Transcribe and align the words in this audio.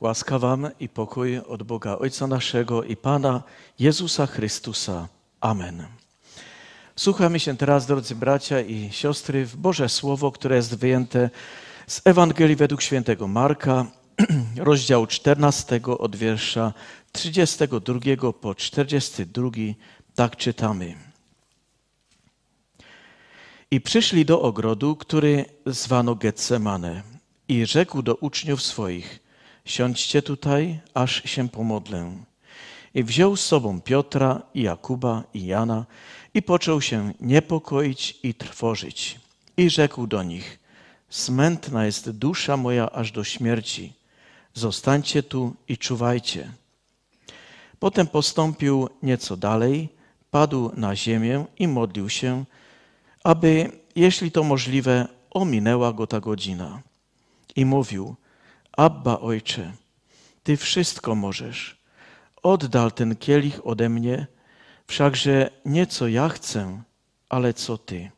Łaska 0.00 0.38
wam 0.38 0.68
i 0.80 0.88
pokój 0.88 1.38
od 1.38 1.62
Boga 1.62 1.98
Ojca 1.98 2.26
naszego 2.26 2.82
i 2.82 2.96
Pana 2.96 3.42
Jezusa 3.78 4.26
Chrystusa. 4.26 5.08
Amen. 5.40 5.86
Słuchamy 6.96 7.40
się 7.40 7.56
teraz, 7.56 7.86
drodzy 7.86 8.14
bracia 8.14 8.60
i 8.60 8.88
siostry, 8.92 9.46
w 9.46 9.56
Boże 9.56 9.88
Słowo, 9.88 10.32
które 10.32 10.56
jest 10.56 10.74
wyjęte 10.74 11.30
z 11.86 12.02
Ewangelii 12.04 12.56
według 12.56 12.82
świętego 12.82 13.28
Marka, 13.28 13.86
rozdział 14.56 15.06
14 15.06 15.80
od 15.98 16.16
wiersza 16.16 16.72
32 17.12 18.32
po 18.32 18.54
42. 18.54 19.50
Tak 20.14 20.36
czytamy. 20.36 20.94
I 23.70 23.80
przyszli 23.80 24.24
do 24.24 24.42
ogrodu, 24.42 24.96
który 24.96 25.44
zwano 25.66 26.14
Getsemane. 26.14 27.02
I 27.48 27.66
rzekł 27.66 28.02
do 28.02 28.14
uczniów 28.14 28.62
swoich– 28.62 29.18
siądźcie 29.66 30.22
tutaj, 30.22 30.80
aż 30.94 31.22
się 31.24 31.48
pomodlę. 31.48 32.12
I 32.94 33.04
wziął 33.04 33.36
z 33.36 33.44
sobą 33.44 33.80
Piotra 33.80 34.42
i 34.54 34.62
Jakuba 34.62 35.22
i 35.34 35.46
Jana 35.46 35.86
i 36.34 36.42
począł 36.42 36.80
się 36.80 37.12
niepokoić 37.20 38.18
i 38.22 38.34
trwożyć. 38.34 39.20
I 39.56 39.70
rzekł 39.70 40.06
do 40.06 40.22
nich, 40.22 40.58
smętna 41.08 41.86
jest 41.86 42.10
dusza 42.10 42.56
moja 42.56 42.90
aż 42.90 43.12
do 43.12 43.24
śmierci. 43.24 43.92
Zostańcie 44.54 45.22
tu 45.22 45.54
i 45.68 45.78
czuwajcie. 45.78 46.52
Potem 47.78 48.06
postąpił 48.06 48.88
nieco 49.02 49.36
dalej, 49.36 49.88
padł 50.30 50.72
na 50.76 50.96
ziemię 50.96 51.44
i 51.58 51.68
modlił 51.68 52.08
się, 52.08 52.44
aby, 53.24 53.72
jeśli 53.96 54.30
to 54.30 54.44
możliwe, 54.44 55.08
ominęła 55.30 55.92
go 55.92 56.06
ta 56.06 56.20
godzina. 56.20 56.82
I 57.56 57.64
mówił, 57.64 58.16
Abba, 58.76 59.20
Ojcze, 59.20 59.72
Ty 60.42 60.56
wszystko 60.56 61.14
możesz. 61.14 61.76
Oddal 62.42 62.92
ten 62.92 63.16
kielich 63.16 63.66
ode 63.66 63.88
mnie, 63.88 64.26
wszakże 64.86 65.50
nie 65.64 65.86
co 65.86 66.08
ja 66.08 66.28
chcę, 66.28 66.82
ale 67.28 67.54
co 67.54 67.78
Ty. 67.78 68.10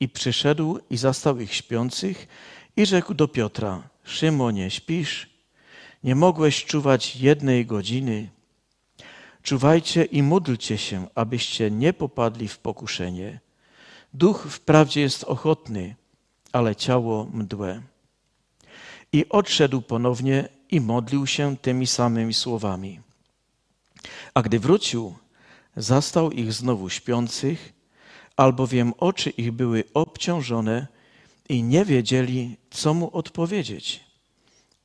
I 0.00 0.08
przyszedł 0.08 0.78
i 0.90 0.96
zastał 0.96 1.40
ich 1.40 1.54
śpiących 1.54 2.28
i 2.76 2.86
rzekł 2.86 3.14
do 3.14 3.28
Piotra, 3.28 3.88
Szymonie, 4.04 4.70
śpisz? 4.70 5.30
Nie 6.04 6.14
mogłeś 6.14 6.64
czuwać 6.64 7.16
jednej 7.16 7.66
godziny? 7.66 8.30
Czuwajcie 9.42 10.04
i 10.04 10.22
módlcie 10.22 10.78
się, 10.78 11.06
abyście 11.14 11.70
nie 11.70 11.92
popadli 11.92 12.48
w 12.48 12.58
pokuszenie. 12.58 13.40
Duch 14.14 14.46
wprawdzie 14.50 15.00
jest 15.00 15.24
ochotny, 15.24 15.96
ale 16.52 16.76
ciało 16.76 17.24
mdłe. 17.32 17.82
I 19.12 19.28
odszedł 19.28 19.82
ponownie 19.82 20.48
i 20.70 20.80
modlił 20.80 21.26
się 21.26 21.56
tymi 21.56 21.86
samymi 21.86 22.34
słowami. 22.34 23.00
A 24.34 24.42
gdy 24.42 24.58
wrócił, 24.58 25.14
zastał 25.76 26.30
ich 26.30 26.52
znowu 26.52 26.90
śpiących, 26.90 27.72
albowiem 28.36 28.94
oczy 28.98 29.30
ich 29.30 29.52
były 29.52 29.84
obciążone 29.94 30.86
i 31.48 31.62
nie 31.62 31.84
wiedzieli, 31.84 32.56
co 32.70 32.94
mu 32.94 33.16
odpowiedzieć. 33.16 34.00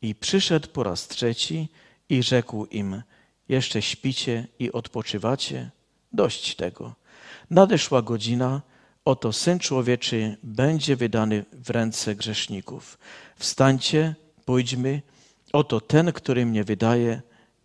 I 0.02 0.16
przyszedł 0.16 0.67
po 0.67 0.83
raz 0.83 1.08
trzeci 1.08 1.67
i 2.09 2.23
rzekł 2.23 2.66
im: 2.66 3.02
Jeszcze 3.49 3.81
śpicie 3.81 4.47
i 4.59 4.72
odpoczywacie? 4.72 5.69
Dość 6.14 6.55
tego. 6.55 6.95
Nadeszła 7.49 8.02
godzina, 8.02 8.61
oto 9.05 9.33
syn 9.33 9.59
człowieczy 9.59 10.38
będzie 10.44 10.95
wydany 10.95 11.45
w 11.53 11.69
ręce 11.69 12.16
grzeszników. 12.16 12.97
Wstańcie, 13.42 14.16
pójdźmy, 14.45 15.02
oto 15.53 15.81
ten, 15.81 16.11
który 16.14 16.45
mnie 16.45 16.64
wydaje, 16.64 17.22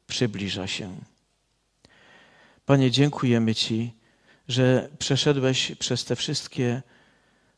przybliża 0.06 0.66
się. 0.66 0.96
Panie, 2.66 2.90
dziękujemy 2.90 3.54
Ci, 3.54 3.92
że 4.48 4.88
przeszedłeś 4.98 5.72
przez 5.78 6.04
te 6.04 6.16
wszystkie 6.16 6.82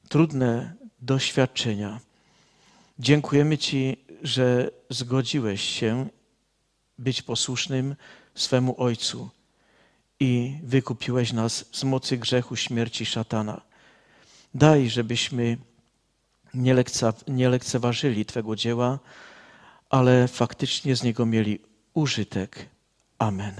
trudne 0.08 0.74
doświadczenia. 1.00 2.00
Dziękujemy 2.98 3.58
Ci, 3.58 3.96
że 4.22 4.70
zgodziłeś 4.90 5.62
się 5.62 6.08
być 6.98 7.22
posłusznym 7.22 7.96
swemu 8.34 8.74
Ojcu 8.82 9.30
i 10.20 10.58
wykupiłeś 10.62 11.32
nas 11.32 11.64
z 11.72 11.84
mocy 11.84 12.16
grzechu, 12.16 12.56
śmierci 12.56 13.06
szatana. 13.06 13.60
Daj, 14.54 14.90
żebyśmy 14.90 15.56
nie, 16.54 16.84
nie 17.28 17.48
lekceważyli 17.48 18.24
Twego 18.24 18.56
dzieła, 18.56 18.98
ale 19.90 20.28
faktycznie 20.28 20.96
z 20.96 21.02
niego 21.02 21.26
mieli 21.26 21.58
użytek. 21.94 22.68
Amen. 23.18 23.54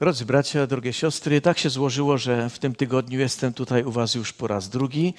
Drodzy 0.00 0.24
bracia, 0.24 0.66
drogie 0.66 0.92
siostry, 0.92 1.40
tak 1.40 1.58
się 1.58 1.70
złożyło, 1.70 2.18
że 2.18 2.50
w 2.50 2.58
tym 2.58 2.74
tygodniu 2.74 3.20
jestem 3.20 3.52
tutaj 3.52 3.84
u 3.84 3.90
Was 3.90 4.14
już 4.14 4.32
po 4.32 4.46
raz 4.46 4.68
drugi. 4.68 5.14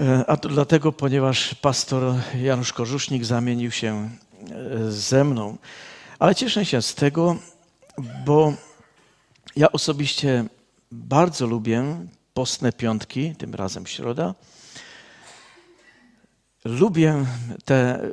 E, 0.00 0.24
a 0.26 0.36
to 0.36 0.48
dlatego, 0.48 0.92
ponieważ 0.92 1.54
pastor 1.54 2.14
Janusz 2.42 2.72
Korzusznik 2.72 3.24
zamienił 3.24 3.70
się 3.70 4.10
e, 4.50 4.90
ze 4.90 5.24
mną. 5.24 5.56
Ale 6.18 6.34
cieszę 6.34 6.64
się 6.64 6.82
z 6.82 6.94
tego, 6.94 7.36
bo 8.24 8.54
ja 9.56 9.72
osobiście 9.72 10.44
bardzo 10.92 11.46
lubię 11.46 11.84
postne 12.34 12.72
piątki, 12.72 13.34
tym 13.36 13.54
razem 13.54 13.86
środa. 13.86 14.34
Lubię 16.66 17.24
te 17.64 17.74
e, 17.74 18.08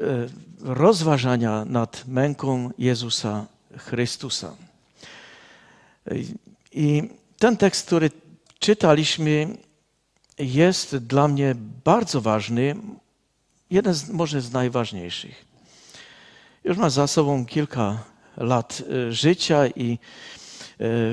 rozważania 0.59 1.65
nad 1.65 2.07
męką 2.07 2.69
Jezusa 2.77 3.45
Chrystusa. 3.77 4.55
I 6.71 7.09
ten 7.39 7.57
tekst, 7.57 7.85
który 7.85 8.11
czytaliśmy, 8.59 9.57
jest 10.39 10.97
dla 10.97 11.27
mnie 11.27 11.55
bardzo 11.85 12.21
ważny, 12.21 12.75
jeden 13.69 13.93
z, 13.93 14.09
może 14.09 14.41
z 14.41 14.51
najważniejszych. 14.51 15.45
Już 16.63 16.77
mam 16.77 16.89
za 16.89 17.07
sobą 17.07 17.45
kilka 17.45 18.03
lat 18.37 18.81
e, 18.81 19.11
życia 19.11 19.67
i 19.67 19.91
e, 19.93 19.97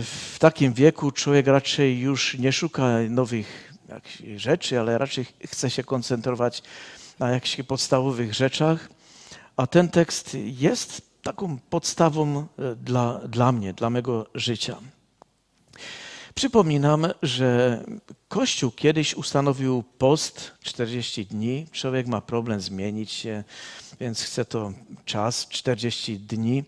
w 0.02 0.36
takim 0.38 0.72
wieku 0.72 1.10
człowiek 1.12 1.46
raczej 1.46 1.98
już 1.98 2.38
nie 2.38 2.52
szuka 2.52 2.88
nowych 3.08 3.72
rzeczy, 4.36 4.80
ale 4.80 4.98
raczej 4.98 5.26
chce 5.46 5.70
się 5.70 5.84
koncentrować 5.84 6.62
na 7.20 7.30
jakichś 7.30 7.62
podstawowych 7.66 8.34
rzeczach, 8.34 8.88
a 9.56 9.66
ten 9.66 9.88
tekst 9.88 10.36
jest 10.44 11.02
taką 11.22 11.58
podstawą 11.58 12.46
e, 12.58 12.76
dla, 12.76 13.20
dla 13.28 13.52
mnie, 13.52 13.72
dla 13.72 13.90
mego 13.90 14.26
życia. 14.34 14.76
Przypominam, 16.34 17.06
że 17.22 17.80
Kościół 18.28 18.70
kiedyś 18.70 19.14
ustanowił 19.14 19.82
post 19.98 20.52
40 20.62 21.26
dni. 21.26 21.66
Człowiek 21.72 22.06
ma 22.06 22.20
problem 22.20 22.60
zmienić 22.60 23.10
się, 23.10 23.44
więc 24.00 24.22
chce 24.22 24.44
to 24.44 24.72
czas 25.04 25.48
40 25.48 26.18
dni. 26.18 26.64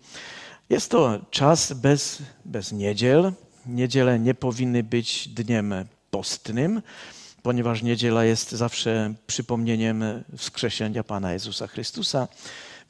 Jest 0.71 0.91
to 0.91 1.21
czas 1.31 1.73
bez, 1.73 2.23
bez 2.45 2.73
niedziel. 2.73 3.33
Niedziele 3.67 4.19
nie 4.19 4.35
powinny 4.35 4.83
być 4.83 5.29
dniem 5.29 5.75
postnym 6.11 6.83
ponieważ 7.43 7.83
niedziela 7.83 8.25
jest 8.25 8.53
zawsze 8.53 9.15
przypomnieniem 9.27 10.05
wskrzeszenia 10.37 11.05
Pana 11.05 11.33
Jezusa 11.33 11.67
Chrystusa. 11.67 12.29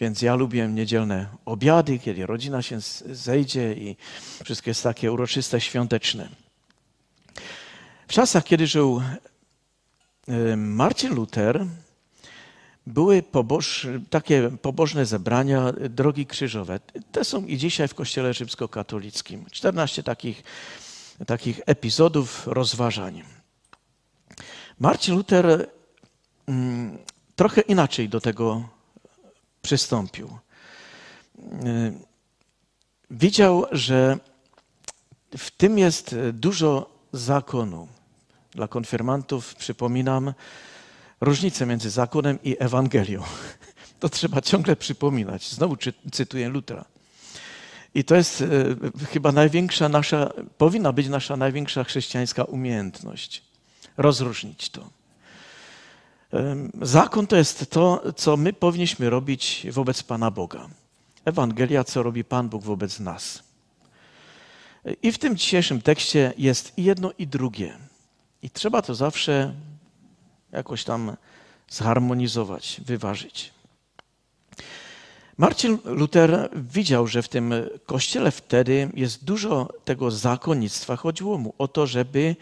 Więc 0.01 0.23
ja 0.23 0.35
lubię 0.35 0.69
niedzielne 0.69 1.27
obiady, 1.45 1.99
kiedy 1.99 2.27
rodzina 2.27 2.63
się 2.63 2.81
zejdzie 3.11 3.73
i 3.73 3.97
wszystko 4.45 4.71
jest 4.71 4.83
takie 4.83 5.13
uroczyste, 5.13 5.61
świąteczne. 5.61 6.29
W 8.09 8.13
czasach, 8.13 8.45
kiedy 8.45 8.67
żył 8.67 9.03
e, 10.29 10.57
Marcin 10.57 11.15
Luther, 11.15 11.67
były 12.87 13.23
poboż, 13.23 13.87
takie 14.11 14.51
pobożne 14.63 15.07
zebrania 15.07 15.72
drogi 15.72 16.27
krzyżowe. 16.27 16.81
Te 17.13 17.25
są 17.25 17.47
i 17.47 17.57
dzisiaj 17.57 17.89
w 17.89 17.95
Kościele 17.95 18.34
Rzymskokatolickim. 18.34 19.47
14 19.51 20.03
takich, 20.03 20.43
takich 21.27 21.60
epizodów 21.66 22.47
rozważań. 22.47 23.22
Marcin 24.83 25.15
Luther 25.15 25.69
mm, 26.47 26.99
trochę 27.37 27.61
inaczej 27.61 28.09
do 28.09 28.21
tego 28.21 28.69
przystąpił. 29.63 30.39
Y, 31.39 31.93
widział, 33.11 33.67
że 33.73 34.19
w 35.39 35.51
tym 35.51 35.79
jest 35.79 36.17
dużo 36.33 36.91
zakonu. 37.13 37.89
Dla 38.51 38.69
konfirmantów 38.69 39.55
przypominam 39.55 40.34
różnicę 41.21 41.67
między 41.67 41.91
zakonem 41.91 42.39
i 42.43 42.57
Ewangelią. 42.59 43.23
To 44.01 44.09
trzeba 44.09 44.41
ciągle 44.41 44.77
przypominać. 44.77 45.51
Znowu 45.51 45.77
cytuję 46.13 46.49
Lutra. 46.49 46.84
I 47.95 48.05
to 48.05 48.15
jest 48.15 48.41
y, 48.41 48.77
chyba 49.13 49.33
największa 49.33 49.89
nasza, 49.89 50.33
powinna 50.59 50.93
być 50.93 51.09
nasza 51.09 51.37
największa 51.37 51.84
chrześcijańska 51.84 52.45
umiejętność 52.45 53.52
rozróżnić 53.97 54.71
to. 54.71 54.91
Zakon 56.83 57.27
to 57.27 57.36
jest 57.36 57.71
to, 57.71 58.03
co 58.16 58.36
my 58.36 58.53
powinniśmy 58.53 59.10
robić 59.10 59.66
wobec 59.71 60.03
Pana 60.03 60.30
Boga. 60.30 60.68
Ewangelia, 61.24 61.84
co 61.84 62.03
robi 62.03 62.24
Pan 62.24 62.48
Bóg 62.48 62.62
wobec 62.62 63.00
nas. 63.00 63.42
I 65.03 65.12
w 65.12 65.18
tym 65.18 65.36
dzisiejszym 65.36 65.83
tekście 65.83 66.33
jest 66.39 66.78
i 66.78 66.84
jedno, 66.84 67.10
i 67.18 67.27
drugie. 67.27 67.78
I 68.42 68.50
trzeba 68.50 68.83
to 68.83 68.94
zawsze 68.94 69.54
jakoś 70.53 70.84
tam 70.84 71.16
zharmonizować, 71.68 72.80
wyważyć. 72.86 73.53
Marcin 75.38 75.78
Luther 75.84 76.50
widział, 76.54 77.06
że 77.06 77.22
w 77.22 77.28
tym 77.28 77.54
kościele 77.86 78.30
wtedy 78.30 78.91
jest 78.95 79.24
dużo 79.24 79.68
tego 79.84 80.10
zakonnictwa. 80.10 80.97
Chodziło 80.97 81.38
mu 81.38 81.54
o 81.59 81.68
to, 81.68 81.86
żeby 81.86 82.36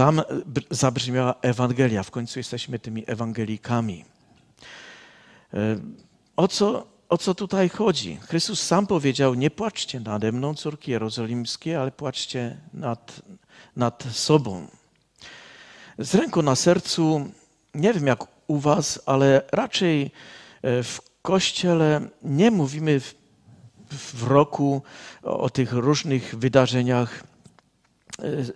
tam 0.00 0.22
zabrzmiała 0.70 1.34
Ewangelia. 1.42 2.02
W 2.02 2.10
końcu 2.10 2.38
jesteśmy 2.38 2.78
tymi 2.78 3.04
ewangelikami. 3.06 4.04
E, 5.54 5.80
o 6.36 6.48
co, 6.48 6.86
o 7.08 7.18
co 7.18 7.34
tutaj 7.34 7.68
chodzi? 7.68 8.16
Chrystus 8.16 8.62
sam 8.62 8.86
powiedział: 8.86 9.34
Nie 9.34 9.50
płaczcie 9.50 10.00
nade 10.00 10.32
mną, 10.32 10.54
córki 10.54 10.90
jerozolimskie, 10.90 11.80
ale 11.80 11.90
płaczcie 11.90 12.56
nad, 12.74 13.22
nad 13.76 14.04
sobą. 14.12 14.66
Z 15.98 16.14
ręką 16.14 16.42
na 16.42 16.56
sercu, 16.56 17.30
nie 17.74 17.94
wiem 17.94 18.06
jak 18.06 18.24
u 18.46 18.58
Was, 18.58 19.00
ale 19.06 19.42
raczej 19.52 20.10
e, 20.62 20.82
w 20.82 21.00
kościele 21.22 22.00
nie 22.22 22.50
mówimy 22.50 23.00
w, 23.00 23.14
w 23.90 24.22
roku 24.22 24.82
o, 25.22 25.40
o 25.40 25.50
tych 25.50 25.72
różnych 25.72 26.34
wydarzeniach 26.38 27.29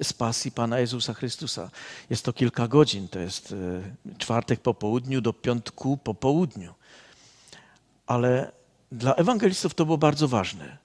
z 0.02 0.12
pasji 0.12 0.52
Pana 0.52 0.78
Jezusa 0.78 1.14
Chrystusa. 1.14 1.70
Jest 2.10 2.24
to 2.24 2.32
kilka 2.32 2.68
godzin, 2.68 3.08
to 3.08 3.18
jest 3.18 3.52
e, 3.52 4.16
czwartek 4.18 4.60
po 4.60 4.74
południu 4.74 5.20
do 5.20 5.32
piątku 5.32 5.96
po 5.96 6.14
południu. 6.14 6.74
Ale 8.06 8.52
dla 8.92 9.14
ewangelistów 9.14 9.74
to 9.74 9.84
było 9.84 9.98
bardzo 9.98 10.28
ważne. 10.28 10.76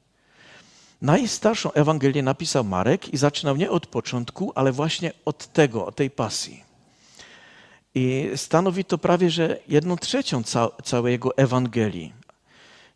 Najstarszą 1.02 1.72
Ewangelię 1.72 2.24
napisał 2.24 2.64
Marek 2.64 3.14
i 3.14 3.18
zaczynał 3.18 3.56
nie 3.56 3.72
od 3.72 3.88
początku, 3.88 4.52
ale 4.56 4.72
właśnie 4.72 5.12
od 5.26 5.54
tego, 5.54 5.86
od 5.86 5.96
tej 5.96 6.10
pasji. 6.12 6.64
I 7.96 8.30
stanowi 8.36 8.86
to 8.86 8.98
prawie, 8.98 9.30
że 9.30 9.60
jedną 9.68 9.98
trzecią 9.98 10.44
ca 10.44 10.70
całej 10.84 11.12
jego 11.12 11.38
Ewangelii. 11.38 12.14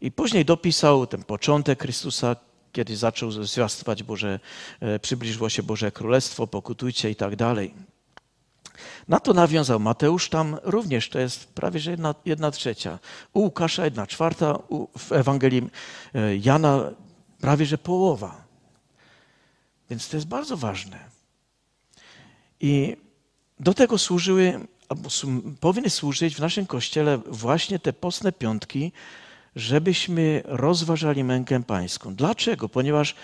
I 0.02 0.12
później 0.12 0.46
dopisał 0.46 1.08
ten 1.08 1.24
początek 1.24 1.82
Chrystusa, 1.82 2.36
kiedy 2.74 2.98
zaczął 2.98 3.31
zwiastować 3.31 4.04
Boże, 4.04 4.40
e, 4.80 5.00
przybliżyło 5.00 5.50
się 5.50 5.64
Boże 5.64 5.92
Królestwo, 5.92 6.48
pokutujcie 6.48 7.10
i 7.12 7.16
tak 7.16 7.36
dalej. 7.36 7.74
Na 9.08 9.20
to 9.20 9.34
nawiązał 9.34 9.80
Mateusz, 9.80 10.30
tam 10.30 10.58
również 10.64 11.10
to 11.10 11.20
jest 11.20 11.54
prawie 11.54 11.80
że 11.80 11.92
jedna, 11.92 12.16
jedna 12.25 12.52
trzecia. 12.52 13.00
U 13.34 13.40
Łukasza 13.40 13.86
jedna 13.86 14.08
czwarta, 14.08 14.56
u, 14.70 14.88
w 14.98 15.12
Ewangelii 15.12 15.70
e, 16.14 16.38
Jana 16.38 16.92
prawie 17.40 17.66
że 17.66 17.78
połowa. 17.78 18.44
Więc 19.90 20.10
to 20.10 20.18
jest 20.18 20.28
bardzo 20.28 20.58
ważne. 20.58 21.00
I 22.60 22.98
do 23.60 23.74
tego 23.74 23.98
służyły, 23.98 24.68
albo 24.90 25.10
powinny 25.60 25.90
służyć 25.90 26.36
w 26.36 26.40
naszym 26.40 26.66
kościele 26.66 27.18
właśnie 27.18 27.80
te 27.80 27.94
postne 27.94 28.31
piątki, 28.31 28.92
żebyśmy 29.56 30.42
rozważali 30.46 31.24
mękę 31.24 31.64
pańską. 31.64 32.16
Dlaczego? 32.16 32.70
Ponieważ 32.70 33.16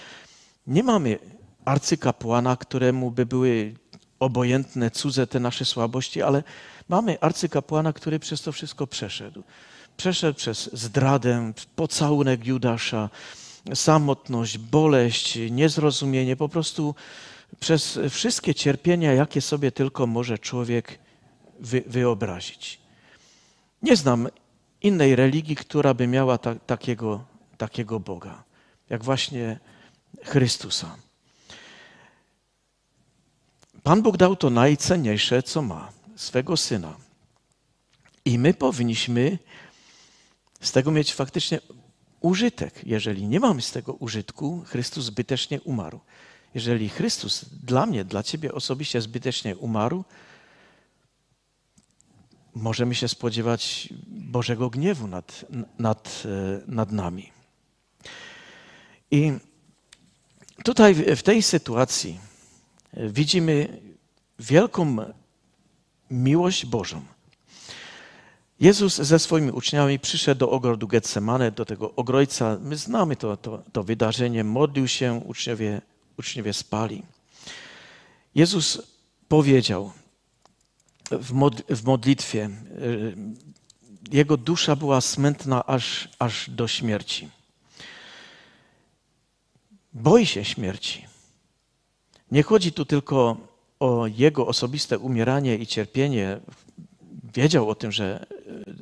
nie 0.67 0.83
mamy 0.83 1.19
arcykapłana, 1.65 2.57
któremu 2.57 3.11
by 3.11 3.25
były 3.25 3.73
obojętne, 4.19 4.91
cudze 4.91 5.27
te 5.27 5.39
nasze 5.39 5.65
słabości, 5.65 6.21
ale 6.21 6.43
mamy 6.89 7.19
arcykapłana, 7.19 7.93
który 7.93 8.19
przez 8.19 8.41
to 8.41 8.51
wszystko 8.51 8.87
przeszedł. 8.87 9.43
Przeszedł 9.97 10.37
przez 10.37 10.69
zdradę, 10.73 11.53
pocałunek 11.75 12.45
Judasza, 12.45 13.09
samotność, 13.73 14.57
boleść, 14.57 15.39
niezrozumienie, 15.51 16.35
po 16.35 16.49
prostu 16.49 16.95
przez 17.59 17.99
wszystkie 18.09 18.55
cierpienia, 18.55 19.13
jakie 19.13 19.41
sobie 19.41 19.71
tylko 19.71 20.07
może 20.07 20.37
człowiek 20.37 20.99
wy, 21.59 21.83
wyobrazić. 21.87 22.79
Nie 23.83 23.95
znam 23.95 24.27
innej 24.81 25.15
religii, 25.15 25.55
która 25.55 25.93
by 25.93 26.07
miała 26.07 26.37
ta, 26.37 26.55
takiego, 26.55 27.23
takiego 27.57 27.99
Boga, 27.99 28.43
jak 28.89 29.03
właśnie 29.03 29.59
Chrystusa. 30.23 30.95
Pan 33.83 34.01
Bóg 34.01 34.17
dał 34.17 34.35
to 34.35 34.49
najcenniejsze, 34.49 35.43
co 35.43 35.61
ma, 35.61 35.91
swego 36.15 36.57
Syna. 36.57 36.95
I 38.25 38.39
my 38.39 38.53
powinniśmy 38.53 39.37
z 40.61 40.71
tego 40.71 40.91
mieć 40.91 41.13
faktycznie 41.13 41.59
użytek. 42.21 42.81
Jeżeli 42.85 43.27
nie 43.27 43.39
mamy 43.39 43.61
z 43.61 43.71
tego 43.71 43.93
użytku, 43.93 44.63
Chrystus 44.67 45.05
zbytecznie 45.05 45.61
umarł. 45.61 45.99
Jeżeli 46.55 46.89
Chrystus 46.89 47.45
dla 47.63 47.85
mnie, 47.85 48.05
dla 48.05 48.23
Ciebie 48.23 48.53
osobiście 48.53 49.01
zbytecznie 49.01 49.57
umarł, 49.57 50.03
możemy 52.55 52.95
się 52.95 53.07
spodziewać 53.07 53.89
Bożego 54.07 54.69
gniewu 54.69 55.07
nad, 55.07 55.45
nad, 55.79 56.23
e, 56.25 56.61
nad 56.67 56.91
nami. 56.91 57.31
I 59.11 59.33
tutaj 60.63 60.95
w 61.15 61.23
tej 61.23 61.43
sytuacji 61.43 62.19
e, 62.93 63.09
widzimy 63.09 63.81
wielką 64.39 64.97
miłość 66.11 66.65
Bożą. 66.65 67.01
Jezus 68.59 68.95
ze 68.95 69.19
swoimi 69.19 69.51
uczniami 69.51 69.99
przyszedł 69.99 70.39
do 70.39 70.49
ogrodu 70.49 70.87
Getsemane, 70.87 71.51
do 71.51 71.65
tego 71.65 71.95
ogrojca. 71.95 72.57
My 72.61 72.77
znamy 72.77 73.15
to, 73.15 73.37
to, 73.37 73.63
to 73.71 73.83
wydarzenie. 73.83 74.43
Modlił 74.43 74.87
się, 74.87 75.21
uczniowie, 75.25 75.81
uczniowie 76.17 76.53
spali. 76.53 77.03
Jezus 78.35 78.81
powiedział, 79.27 79.91
w 81.69 81.83
modlitwie. 81.83 82.49
Y, 82.81 83.15
jego 84.11 84.37
dusza 84.37 84.75
była 84.75 85.01
smętna 85.01 85.65
aż, 85.65 86.09
aż 86.19 86.49
do 86.49 86.67
śmierci. 86.67 87.29
Boi 89.93 90.25
się 90.25 90.45
śmierci. 90.45 91.05
Nie 92.31 92.43
chodzi 92.43 92.71
tu 92.71 92.85
tylko 92.85 93.37
o 93.79 94.07
jego 94.07 94.47
osobiste 94.47 94.99
umieranie 94.99 95.55
i 95.55 95.67
cierpienie. 95.67 96.39
Wiedział 97.33 97.69
o 97.69 97.75
tym, 97.75 97.91
że 97.91 98.25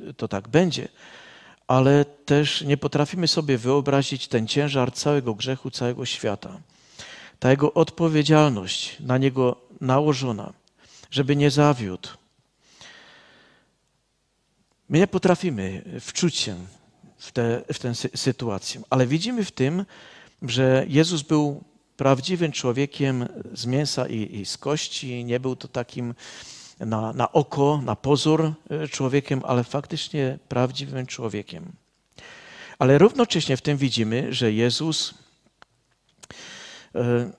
y, 0.08 0.14
to 0.14 0.28
tak 0.28 0.48
będzie, 0.48 0.88
ale 1.66 2.04
też 2.04 2.62
nie 2.62 2.76
potrafimy 2.76 3.28
sobie 3.28 3.58
wyobrazić 3.58 4.28
ten 4.28 4.46
ciężar 4.46 4.92
całego 4.92 5.34
grzechu, 5.34 5.70
całego 5.70 6.06
świata. 6.06 6.60
Ta 7.38 7.50
jego 7.50 7.74
odpowiedzialność 7.74 8.96
na 9.00 9.18
niego 9.18 9.56
nałożona 9.80 10.52
żeby 11.10 11.36
nie 11.36 11.50
zawiódł. 11.50 12.08
My 14.88 14.98
nie 14.98 15.06
potrafimy 15.06 15.84
wczuć 16.00 16.36
się 16.36 16.66
w, 17.18 17.32
te, 17.32 17.62
w 17.72 17.78
tę 17.78 17.94
sytuację, 17.94 18.80
ale 18.90 19.06
widzimy 19.06 19.44
w 19.44 19.52
tym, 19.52 19.84
że 20.42 20.84
Jezus 20.88 21.22
był 21.22 21.64
prawdziwym 21.96 22.52
człowiekiem 22.52 23.28
z 23.52 23.66
mięsa 23.66 24.06
i, 24.06 24.36
i 24.40 24.46
z 24.46 24.56
kości. 24.56 25.24
Nie 25.24 25.40
był 25.40 25.56
to 25.56 25.68
takim 25.68 26.14
na, 26.80 27.12
na 27.12 27.32
oko, 27.32 27.80
na 27.84 27.96
pozór 27.96 28.52
e, 28.70 28.88
człowiekiem, 28.88 29.40
ale 29.44 29.64
faktycznie 29.64 30.38
prawdziwym 30.48 31.06
człowiekiem. 31.06 31.72
Ale 32.78 32.98
równocześnie 32.98 33.56
w 33.56 33.62
tym 33.62 33.76
widzimy, 33.76 34.34
że 34.34 34.52
Jezus 34.52 35.14
e, 36.94 37.30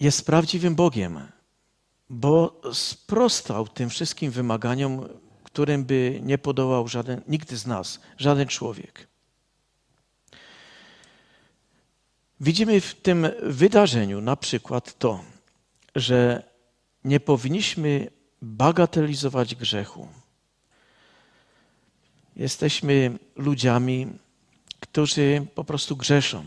jest 0.00 0.26
prawdziwym 0.26 0.74
Bogiem 0.74 1.35
bo 2.10 2.60
sprostał 2.72 3.68
tym 3.68 3.90
wszystkim 3.90 4.30
wymaganiom, 4.30 5.08
którym 5.44 5.84
by 5.84 6.20
nie 6.22 6.38
podołał 6.38 6.88
żaden, 6.88 7.22
nigdy 7.28 7.56
z 7.56 7.66
nas, 7.66 8.00
żaden 8.18 8.48
człowiek. 8.48 9.06
Widzimy 12.40 12.80
w 12.80 12.94
tym 12.94 13.26
wydarzeniu 13.42 14.20
na 14.20 14.36
przykład 14.36 14.98
to, 14.98 15.24
że 15.94 16.42
nie 17.04 17.20
powinniśmy 17.20 18.10
bagatelizować 18.42 19.54
grzechu. 19.54 20.08
Jesteśmy 22.36 23.18
ludziami, 23.36 24.06
którzy 24.80 25.46
po 25.54 25.64
prostu 25.64 25.96
grzeszą. 25.96 26.44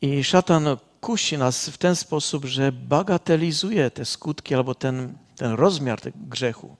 I 0.00 0.24
szatan 0.24 0.76
kusi 1.00 1.38
nas 1.38 1.68
w 1.68 1.78
ten 1.78 1.96
sposób, 1.96 2.44
że 2.44 2.72
bagatelizuje 2.72 3.90
te 3.90 4.04
skutki 4.04 4.54
albo 4.54 4.74
ten, 4.74 5.14
ten 5.36 5.52
rozmiar 5.52 6.00
tego 6.00 6.18
grzechu. 6.20 6.76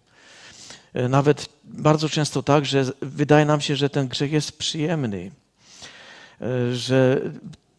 E, 0.94 1.08
nawet 1.08 1.48
bardzo 1.64 2.08
często 2.08 2.42
tak, 2.42 2.66
że 2.66 2.84
wydaje 3.02 3.44
nam 3.44 3.60
się, 3.60 3.76
że 3.76 3.90
ten 3.90 4.08
grzech 4.08 4.32
jest 4.32 4.58
przyjemny, 4.58 5.30
e, 6.40 6.74
że 6.74 7.20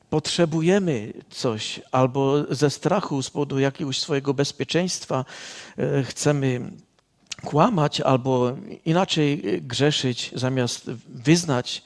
potrzebujemy 0.10 1.14
coś, 1.30 1.82
albo 1.92 2.54
ze 2.56 2.70
strachu, 2.70 3.24
z 3.24 3.30
powodu 3.30 3.60
jakiegoś 3.60 4.00
swojego 4.00 4.34
bezpieczeństwa 4.34 5.26
e, 5.78 6.04
chcemy 6.04 6.72
kłamać, 7.46 8.02
albo 8.02 8.58
inaczej 8.86 9.62
grzeszyć, 9.62 10.32
zamiast 10.36 10.92
wyznać 11.08 11.84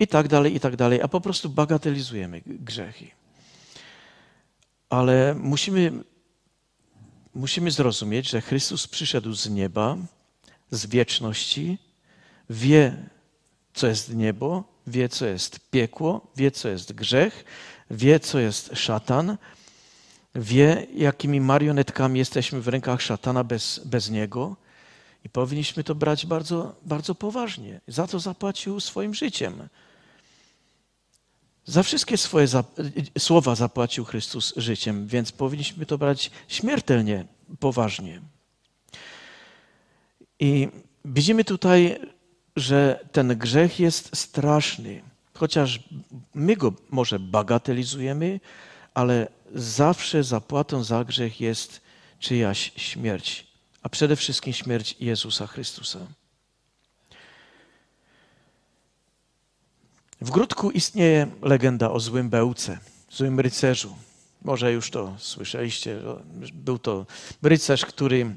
i 0.00 0.06
tak 0.06 0.28
dalej, 0.28 0.54
i 0.54 0.60
tak 0.60 0.76
dalej, 0.76 1.02
a 1.02 1.08
po 1.08 1.20
prostu 1.20 1.48
bagatelizujemy 1.48 2.42
grzechy. 2.46 3.23
Ale 4.94 5.34
musimy, 5.34 5.92
musimy 7.34 7.70
zrozumieć, 7.70 8.30
że 8.30 8.40
Chrystus 8.40 8.86
przyszedł 8.86 9.32
z 9.32 9.50
nieba, 9.50 9.96
z 10.70 10.86
wieczności, 10.86 11.78
wie, 12.50 12.96
co 13.74 13.86
jest 13.86 14.14
niebo, 14.14 14.64
wie, 14.86 15.08
co 15.08 15.26
jest 15.26 15.70
piekło, 15.70 16.26
wie, 16.36 16.50
co 16.50 16.68
jest 16.68 16.92
grzech, 16.92 17.44
wie, 17.90 18.20
co 18.20 18.38
jest 18.38 18.70
szatan, 18.74 19.36
wie, 20.34 20.86
jakimi 20.94 21.40
marionetkami 21.40 22.18
jesteśmy 22.18 22.60
w 22.60 22.68
rękach 22.68 23.02
szatana 23.02 23.44
bez, 23.44 23.80
bez 23.84 24.10
niego. 24.10 24.56
I 25.24 25.28
powinniśmy 25.28 25.84
to 25.84 25.94
brać 25.94 26.26
bardzo, 26.26 26.74
bardzo 26.82 27.14
poważnie. 27.14 27.80
Za 27.88 28.06
to 28.06 28.20
zapłacił 28.20 28.80
swoim 28.80 29.14
życiem. 29.14 29.68
Za 31.66 31.82
wszystkie 31.82 32.16
swoje 32.16 32.46
słowa 33.18 33.54
zapłacił 33.54 34.04
Chrystus 34.04 34.52
życiem, 34.56 35.06
więc 35.06 35.32
powinniśmy 35.32 35.86
to 35.86 35.98
brać 35.98 36.30
śmiertelnie 36.48 37.24
poważnie. 37.60 38.20
I 40.40 40.68
widzimy 41.04 41.44
tutaj, 41.44 42.00
że 42.56 43.04
ten 43.12 43.38
grzech 43.38 43.80
jest 43.80 44.16
straszny. 44.16 45.02
Chociaż 45.34 45.80
my 46.34 46.56
go 46.56 46.72
może 46.90 47.18
bagatelizujemy, 47.18 48.40
ale 48.94 49.28
zawsze 49.54 50.24
zapłatą 50.24 50.84
za 50.84 51.04
grzech 51.04 51.40
jest 51.40 51.80
czyjaś 52.18 52.72
śmierć, 52.76 53.46
a 53.82 53.88
przede 53.88 54.16
wszystkim 54.16 54.52
śmierć 54.52 54.96
Jezusa 55.00 55.46
Chrystusa. 55.46 55.98
W 60.24 60.30
Grudku 60.30 60.70
istnieje 60.70 61.26
legenda 61.42 61.90
o 61.90 62.00
złym 62.00 62.30
bełce, 62.30 62.78
złym 63.10 63.40
rycerzu. 63.40 63.96
Może 64.42 64.72
już 64.72 64.90
to 64.90 65.14
słyszeliście. 65.18 66.00
Był 66.54 66.78
to 66.78 67.06
rycerz, 67.42 67.86
który 67.86 68.36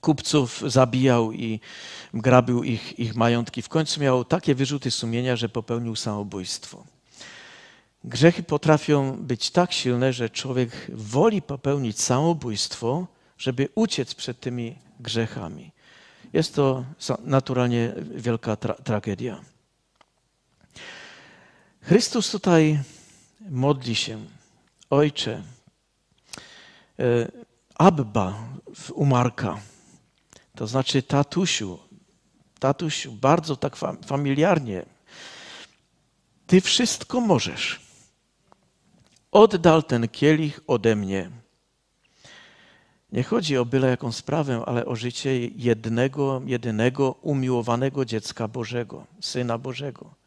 kupców 0.00 0.62
zabijał 0.66 1.32
i 1.32 1.60
grabił 2.14 2.64
ich, 2.64 2.98
ich 2.98 3.14
majątki. 3.14 3.62
W 3.62 3.68
końcu 3.68 4.00
miał 4.00 4.24
takie 4.24 4.54
wyrzuty 4.54 4.90
sumienia, 4.90 5.36
że 5.36 5.48
popełnił 5.48 5.96
samobójstwo. 5.96 6.84
Grzechy 8.04 8.42
potrafią 8.42 9.16
być 9.16 9.50
tak 9.50 9.72
silne, 9.72 10.12
że 10.12 10.30
człowiek 10.30 10.90
woli 10.94 11.42
popełnić 11.42 12.00
samobójstwo, 12.00 13.06
żeby 13.38 13.68
uciec 13.74 14.14
przed 14.14 14.40
tymi 14.40 14.76
grzechami. 15.00 15.72
Jest 16.32 16.54
to 16.54 16.84
naturalnie 17.24 17.92
wielka 18.14 18.56
tra 18.56 18.74
tragedia. 18.74 19.55
Chrystus 21.86 22.30
tutaj 22.30 22.78
modli 23.50 23.94
się, 23.94 24.24
Ojcze, 24.90 25.42
e, 26.98 27.30
Abba 27.74 28.48
u 28.94 29.06
Marka, 29.06 29.60
to 30.54 30.66
znaczy 30.66 31.02
tatusiu, 31.02 31.78
tatusiu, 32.58 33.12
bardzo 33.12 33.56
tak 33.56 33.76
familiarnie, 34.06 34.86
Ty 36.46 36.60
wszystko 36.60 37.20
możesz. 37.20 37.80
Oddal 39.32 39.84
ten 39.84 40.08
kielich 40.08 40.60
ode 40.66 40.96
mnie. 40.96 41.30
Nie 43.12 43.22
chodzi 43.22 43.56
o 43.58 43.64
byle 43.64 43.88
jaką 43.88 44.12
sprawę, 44.12 44.62
ale 44.66 44.86
o 44.86 44.96
życie 44.96 45.46
jednego, 45.46 46.42
jedynego 46.46 47.12
umiłowanego 47.12 48.04
dziecka 48.04 48.48
Bożego, 48.48 49.06
Syna 49.20 49.58
Bożego. 49.58 50.25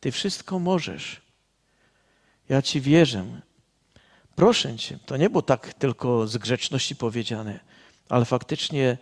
Ty 0.00 0.12
wszystko 0.12 0.58
możesz. 0.58 1.20
Ja 2.48 2.62
Ci 2.62 2.80
wierzę. 2.80 3.40
Proszę 4.36 4.76
Cię, 4.76 4.98
to 5.06 5.16
nie 5.16 5.30
było 5.30 5.42
tak 5.42 5.74
tylko 5.74 6.26
z 6.26 6.36
grzeczności 6.36 6.96
powiedziane, 6.96 7.60
ale 8.08 8.24
faktycznie 8.24 8.98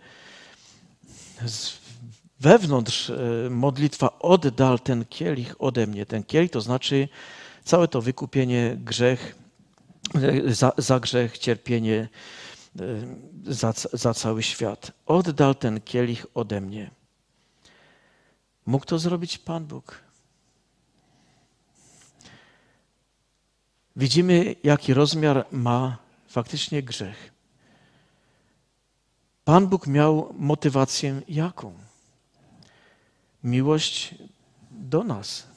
z 1.45 1.79
wewnątrz 2.39 3.09
e, 3.09 3.49
modlitwa 3.49 4.19
oddal 4.19 4.79
ten 4.79 5.05
kielich 5.05 5.55
ode 5.59 5.87
mnie. 5.87 6.05
Ten 6.05 6.23
kielich 6.23 6.51
to 6.51 6.61
znaczy 6.61 7.07
całe 7.63 7.87
to 7.87 8.01
wykupienie, 8.01 8.77
grzech, 8.79 9.35
e, 10.15 10.53
za, 10.53 10.71
za 10.77 10.99
grzech, 10.99 11.37
cierpienie 11.37 12.09
e, 12.79 12.83
za, 13.53 13.73
za 13.93 14.13
cały 14.13 14.43
świat. 14.43 14.91
Oddal 15.05 15.55
ten 15.55 15.81
kielich 15.81 16.25
ode 16.33 16.61
mnie. 16.61 16.91
Mógł 18.65 18.85
to 18.85 18.99
zrobić 18.99 19.37
Pan 19.37 19.65
Bóg. 19.65 20.08
Widzimy, 23.99 24.55
jaki 24.63 24.93
rozmiar 24.93 25.45
ma 25.51 25.97
faktycznie 26.27 26.83
grzech. 26.83 27.31
Pan 29.43 29.67
Bóg 29.67 29.87
miał 29.87 30.33
motywację 30.37 31.21
jaką? 31.27 31.73
Miłość 33.43 34.15
do 34.71 35.03
nas. 35.03 35.47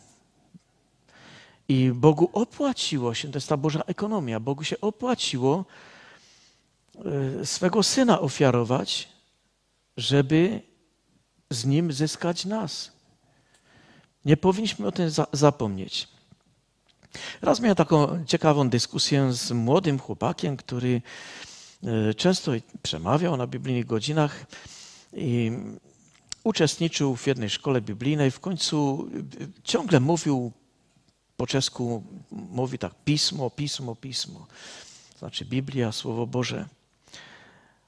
I 1.68 1.90
Bogu 1.94 2.30
opłaciło 2.32 3.14
się, 3.14 3.30
to 3.30 3.37
jest 3.37 3.49
ta 3.49 3.56
Boża 3.56 3.82
ekonomia, 3.87 4.40
Bogu 4.40 4.64
się 4.64 4.80
opłaciło 4.80 5.64
e, 7.40 7.46
swego 7.46 7.82
syna 7.82 8.20
ofiarować, 8.20 9.08
żeby 9.96 10.61
z 11.50 11.64
nim 11.64 11.92
zyskać 11.92 12.44
nas. 12.44 12.92
Nie 14.25 14.37
powinniśmy 14.37 14.87
o 14.87 14.92
tym 14.92 15.11
zapomnieć. 15.32 16.12
Raz 17.42 17.61
miałem 17.61 17.76
taką 17.76 18.25
ciekawą 18.26 18.69
dyskusję 18.69 19.33
z 19.33 19.52
młodym 19.52 19.99
chłopakiem, 19.99 20.57
który 20.57 21.02
e, 21.85 22.14
często 22.14 22.52
przemawiał 22.83 23.37
na 23.37 23.47
biblijnych 23.47 23.87
godzinach 23.87 24.47
i 25.12 25.52
uczestniczył 26.45 27.16
w 27.16 27.26
jednej 27.26 27.50
szkole 27.50 27.81
biblijnej. 27.81 28.31
W 28.31 28.40
końcu 28.40 29.09
e, 29.40 29.47
ciągle 29.64 30.00
mówił 30.00 30.52
po 31.37 31.47
czesku, 31.47 32.04
mówi 32.31 32.78
tak 32.78 32.95
pismo, 33.04 33.50
pismo, 33.50 33.97
pismo. 33.97 34.47
Znaczy 35.19 35.45
Biblia, 35.45 35.92
Słowo 35.92 36.26
Boże. 36.26 36.69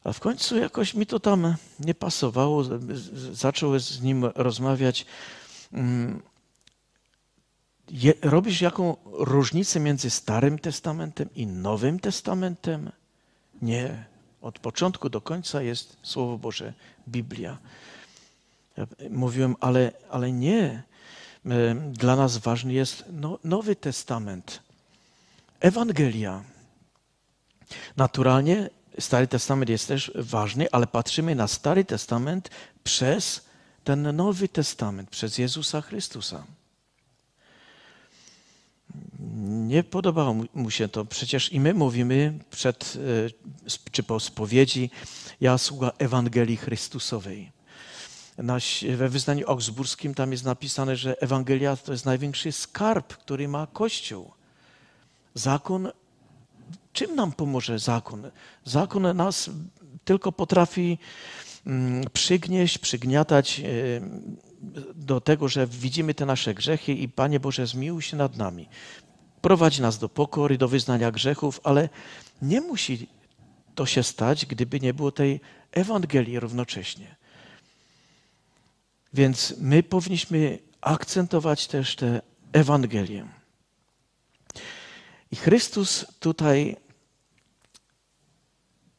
A 0.04 0.12
w 0.12 0.20
końcu 0.20 0.58
jakoś 0.58 0.94
mi 0.94 1.06
to 1.06 1.20
tam 1.20 1.54
nie 1.80 1.94
pasowało. 1.94 2.64
Zacząłem 3.32 3.80
z 3.80 4.02
nim 4.02 4.24
rozmawiać. 4.24 5.06
Je, 7.90 8.12
robisz 8.22 8.60
jaką 8.60 8.96
różnicę 9.04 9.80
między 9.80 10.10
Starym 10.10 10.58
Testamentem 10.58 11.28
i 11.34 11.46
Nowym 11.46 12.00
Testamentem? 12.00 12.90
Nie. 13.62 14.04
Od 14.42 14.58
początku 14.58 15.08
do 15.08 15.20
końca 15.20 15.62
jest 15.62 15.96
Słowo 16.02 16.38
Boże, 16.38 16.72
Biblia. 17.08 17.58
Ja 18.76 18.86
mówiłem, 19.10 19.56
ale, 19.60 19.92
ale 20.10 20.32
nie. 20.32 20.82
Dla 21.92 22.16
nas 22.16 22.38
ważny 22.38 22.72
jest 22.72 23.04
no, 23.12 23.38
Nowy 23.44 23.76
Testament, 23.76 24.62
Ewangelia. 25.60 26.44
Naturalnie 27.96 28.70
Stary 28.98 29.26
Testament 29.26 29.70
jest 29.70 29.88
też 29.88 30.12
ważny, 30.14 30.66
ale 30.72 30.86
patrzymy 30.86 31.34
na 31.34 31.48
Stary 31.48 31.84
Testament 31.84 32.50
przez 32.84 33.44
ten 33.84 34.16
Nowy 34.16 34.48
Testament, 34.48 35.10
przez 35.10 35.38
Jezusa 35.38 35.80
Chrystusa. 35.80 36.44
Nie 39.46 39.84
podobało 39.84 40.36
mu 40.54 40.70
się 40.70 40.88
to. 40.88 41.04
Przecież 41.04 41.52
i 41.52 41.60
my 41.60 41.74
mówimy 41.74 42.38
przed, 42.50 42.98
e, 43.66 43.70
czy 43.90 44.02
po 44.02 44.20
spowiedzi, 44.20 44.90
ja 45.40 45.58
sługa 45.58 45.92
Ewangelii 45.98 46.56
Chrystusowej. 46.56 47.52
we 48.96 49.08
wyznaniu 49.08 49.50
augsburskim 49.50 50.14
tam 50.14 50.32
jest 50.32 50.44
napisane, 50.44 50.96
że 50.96 51.20
Ewangelia 51.20 51.76
to 51.76 51.92
jest 51.92 52.04
największy 52.04 52.52
skarb, 52.52 53.16
który 53.16 53.48
ma 53.48 53.66
Kościół. 53.66 54.30
Zakon, 55.34 55.88
czym 56.92 57.14
nam 57.14 57.32
pomoże 57.32 57.78
zakon? 57.78 58.30
Zakon 58.64 59.16
nas 59.16 59.50
tylko 60.04 60.32
potrafi 60.32 60.98
mm, 61.66 62.04
przygnieść, 62.12 62.78
przygniatać 62.78 63.60
e, 63.60 63.64
do 64.94 65.20
tego, 65.20 65.48
że 65.48 65.66
widzimy 65.66 66.14
te 66.14 66.26
nasze 66.26 66.54
grzechy 66.54 66.92
i 66.92 67.08
Panie 67.08 67.40
Boże, 67.40 67.66
zmiłuj 67.66 68.02
się 68.02 68.16
nad 68.16 68.36
nami. 68.36 68.68
Prowadzi 69.44 69.82
nas 69.82 69.98
do 69.98 70.08
pokory, 70.08 70.58
do 70.58 70.68
wyznania 70.68 71.10
grzechów, 71.10 71.60
ale 71.64 71.88
nie 72.42 72.60
musi 72.60 73.08
to 73.74 73.86
się 73.86 74.02
stać, 74.02 74.46
gdyby 74.46 74.80
nie 74.80 74.94
było 74.94 75.12
tej 75.12 75.40
Ewangelii 75.72 76.40
równocześnie. 76.40 77.16
Więc 79.14 79.54
my 79.60 79.82
powinniśmy 79.82 80.58
akcentować 80.80 81.66
też 81.66 81.96
tę 81.96 82.22
Ewangelię. 82.52 83.26
I 85.30 85.36
Chrystus 85.36 86.06
tutaj 86.20 86.76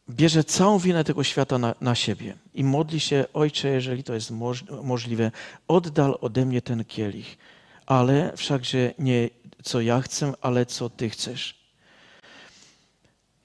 bierze 0.10 0.44
całą 0.44 0.80
winę 0.80 1.04
tego 1.04 1.24
świata 1.24 1.58
na, 1.58 1.76
na 1.82 1.96
siebie 1.96 2.36
i 2.54 2.64
modli 2.64 3.00
się, 3.00 3.26
Ojcze, 3.34 3.68
jeżeli 3.70 4.04
to 4.04 4.14
jest 4.14 4.32
moż, 4.32 4.64
możliwe, 4.84 5.32
oddal 5.68 6.18
ode 6.22 6.46
mnie 6.46 6.62
ten 6.62 6.86
kielich, 6.86 7.38
ale 7.86 8.38
wszakże 8.38 8.94
nie 9.00 9.30
ja 9.74 10.02
chcę, 10.02 10.34
ale 10.42 10.66
co 10.66 10.90
Ty 10.90 11.10
chcesz. 11.10 11.66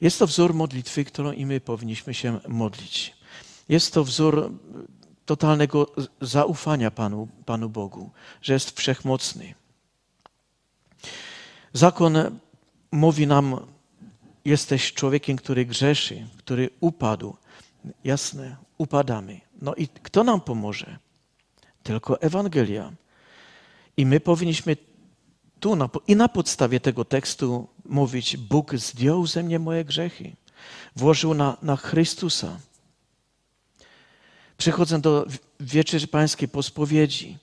Jest 0.00 0.18
to 0.18 0.26
wzór 0.26 0.54
modlitwy, 0.54 1.04
którą 1.04 1.32
i 1.32 1.46
my 1.46 1.60
powinniśmy 1.60 2.14
się 2.14 2.40
modlić. 2.48 3.14
Jest 3.68 3.94
to 3.94 4.04
wzór 4.04 4.50
totalnego 5.26 5.92
zaufania 6.20 6.90
Panu, 6.90 7.28
Panu 7.46 7.68
Bogu, 7.68 8.10
że 8.42 8.52
jest 8.52 8.78
wszechmocny. 8.78 9.54
Zakon 11.72 12.38
mówi 12.92 13.26
nam, 13.26 13.66
jesteś 14.44 14.92
człowiekiem, 14.92 15.36
który 15.36 15.66
grzeszy, 15.66 16.26
który 16.38 16.70
upadł. 16.80 17.36
Jasne, 18.04 18.56
upadamy. 18.78 19.40
No 19.62 19.74
i 19.74 19.88
kto 19.88 20.24
nam 20.24 20.40
pomoże? 20.40 20.98
Tylko 21.82 22.20
Ewangelia. 22.20 22.92
I 23.96 24.06
my 24.06 24.20
powinniśmy 24.20 24.76
tu 25.60 25.76
na, 25.76 25.88
i 26.06 26.16
na 26.16 26.28
podstawie 26.28 26.80
tego 26.80 27.04
tekstu 27.04 27.68
mówić: 27.84 28.36
Bóg 28.36 28.76
zdjął 28.76 29.26
ze 29.26 29.42
mnie 29.42 29.58
moje 29.58 29.84
grzechy, 29.84 30.36
włożył 30.96 31.34
na, 31.34 31.56
na 31.62 31.76
Chrystusa. 31.76 32.60
Przychodzę 34.56 35.00
do 35.00 35.26
wieczerzy 35.60 36.06
pańskiej 36.06 36.48
po 36.48 36.62
spowiedzi. 36.62 37.38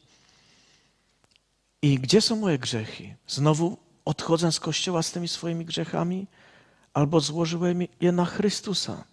I 1.81 1.99
gdzie 1.99 2.21
są 2.21 2.35
moje 2.35 2.59
grzechy? 2.59 3.15
Znowu 3.27 3.77
odchodzę 4.05 4.51
z 4.51 4.59
kościoła 4.59 5.03
z 5.03 5.11
tymi 5.11 5.27
swoimi 5.27 5.65
grzechami, 5.65 6.27
albo 6.93 7.19
złożyłem 7.19 7.81
je 8.01 8.11
na 8.11 8.25
Chrystusa. 8.25 9.03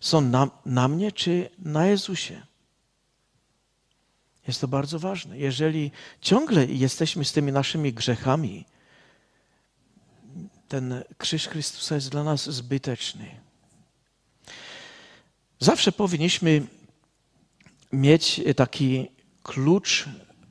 Są 0.00 0.20
na, 0.20 0.50
na 0.66 0.88
mnie 0.88 1.12
czy 1.12 1.50
na 1.58 1.86
Jezusie? 1.86 2.47
Jest 4.48 4.60
to 4.60 4.68
bardzo 4.68 4.98
ważne. 4.98 5.38
Jeżeli 5.38 5.90
ciągle 6.20 6.66
jesteśmy 6.66 7.24
z 7.24 7.32
tymi 7.32 7.52
naszymi 7.52 7.92
grzechami, 7.92 8.64
ten 10.68 11.04
krzyż 11.18 11.48
Chrystusa 11.48 11.94
jest 11.94 12.08
dla 12.08 12.24
nas 12.24 12.50
zbyteczny. 12.50 13.30
Zawsze 15.60 15.92
powinniśmy 15.92 16.66
mieć 17.92 18.40
taki 18.56 19.08
klucz 19.42 20.04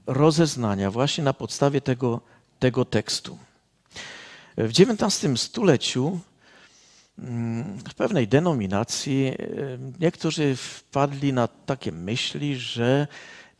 rozeznania 0.07 0.91
właśnie 0.91 1.23
na 1.23 1.33
podstawie 1.33 1.81
tego, 1.81 2.21
tego 2.59 2.85
tekstu. 2.85 3.37
W 4.57 4.69
XIX 4.79 5.41
stuleciu 5.41 6.19
mm, 7.19 7.77
w 7.77 7.93
pewnej 7.93 8.27
denominacji 8.27 9.33
niektórzy 9.99 10.55
wpadli 10.55 11.33
na 11.33 11.47
takie 11.47 11.91
myśli, 11.91 12.55
że 12.55 13.07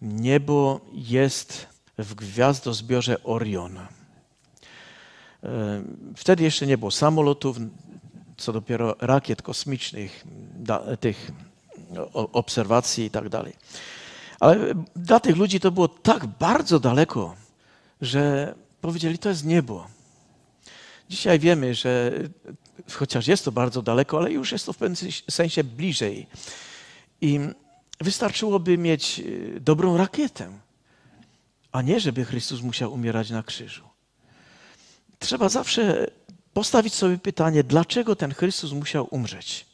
niebo 0.01 0.81
jest 0.93 1.67
w 1.97 2.15
gwiazdozbiorze 2.15 3.23
Oriona. 3.23 3.87
Wtedy 6.15 6.43
jeszcze 6.43 6.67
nie 6.67 6.77
było 6.77 6.91
samolotów, 6.91 7.57
co 8.37 8.53
dopiero 8.53 8.95
rakiet 8.99 9.41
kosmicznych, 9.41 10.25
tych 10.99 11.31
obserwacji 12.13 13.05
i 13.05 13.09
tak 13.09 13.29
dalej. 13.29 13.53
Ale 14.39 14.73
dla 14.95 15.19
tych 15.19 15.37
ludzi 15.37 15.59
to 15.59 15.71
było 15.71 15.87
tak 15.87 16.25
bardzo 16.25 16.79
daleko, 16.79 17.35
że 18.01 18.55
powiedzieli, 18.81 19.17
to 19.17 19.29
jest 19.29 19.45
niebo. 19.45 19.87
Dzisiaj 21.09 21.39
wiemy, 21.39 21.75
że 21.75 22.11
chociaż 22.91 23.27
jest 23.27 23.45
to 23.45 23.51
bardzo 23.51 23.81
daleko, 23.81 24.17
ale 24.17 24.31
już 24.31 24.51
jest 24.51 24.65
to 24.65 24.73
w 24.73 24.77
pewnym 24.77 25.11
sensie 25.29 25.63
bliżej. 25.63 26.27
I 27.21 27.39
wystarczyłoby 27.99 28.77
mieć 28.77 29.19
e, 29.19 29.59
dobrą 29.59 29.97
rakietę, 29.97 30.51
a 31.71 31.81
nie 31.81 31.99
żeby 31.99 32.25
Chrystus 32.25 32.61
musiał 32.61 32.93
umierać 32.93 33.29
na 33.29 33.43
krzyżu. 33.43 33.83
Trzeba 35.19 35.49
zawsze 35.49 36.07
postawić 36.53 36.93
sobie 36.93 37.17
pytanie, 37.17 37.63
dlaczego 37.63 38.15
ten 38.15 38.33
Chrystus 38.33 38.71
musiał 38.71 39.07
umrzeć. 39.11 39.65